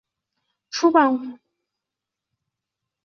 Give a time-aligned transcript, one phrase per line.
[0.71, 1.39] 初回版附有贴纸。